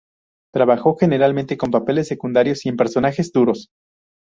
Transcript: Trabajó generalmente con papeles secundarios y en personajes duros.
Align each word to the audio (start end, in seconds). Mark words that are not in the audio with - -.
Trabajó 0.51 0.95
generalmente 0.95 1.57
con 1.57 1.69
papeles 1.69 2.07
secundarios 2.07 2.65
y 2.65 2.69
en 2.69 2.75
personajes 2.75 3.31
duros. 3.31 3.69